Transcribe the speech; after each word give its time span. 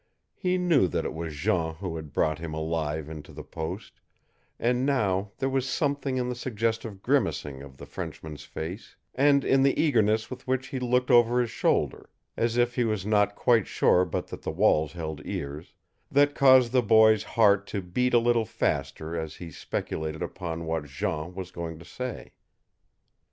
He 0.33 0.57
knew 0.57 0.87
that 0.87 1.05
it 1.05 1.13
was 1.13 1.35
Jean 1.35 1.75
who 1.75 1.95
had 1.95 2.11
brought 2.11 2.39
him 2.39 2.55
alive 2.55 3.07
into 3.07 3.31
the 3.31 3.43
post, 3.43 4.01
and 4.59 4.83
now 4.83 5.29
there 5.37 5.47
was 5.47 5.69
something 5.69 6.17
in 6.17 6.27
the 6.27 6.33
suggestive 6.33 7.03
grimacing 7.03 7.61
of 7.61 7.77
the 7.77 7.85
Frenchman's 7.85 8.43
face, 8.43 8.95
and 9.13 9.45
in 9.45 9.61
the 9.61 9.79
eagerness 9.79 10.27
with 10.31 10.47
which 10.47 10.69
he 10.69 10.79
looked 10.79 11.11
over 11.11 11.39
his 11.39 11.51
shoulder, 11.51 12.09
as 12.35 12.57
if 12.57 12.73
he 12.73 12.83
was 12.83 13.05
not 13.05 13.35
quite 13.35 13.67
sure 13.67 14.03
but 14.03 14.25
that 14.29 14.41
the 14.41 14.49
walls 14.49 14.93
held 14.93 15.21
ears, 15.23 15.75
that 16.09 16.33
caused 16.33 16.71
the 16.71 16.81
boy's 16.81 17.21
heart 17.21 17.67
to 17.67 17.79
beat 17.79 18.15
a 18.15 18.17
little 18.17 18.43
faster 18.47 19.15
as 19.15 19.35
he 19.35 19.51
speculated 19.51 20.23
upon 20.23 20.65
what 20.65 20.85
Jean 20.85 21.31
was 21.35 21.51
going 21.51 21.77
to 21.77 21.85
say. 21.85 22.31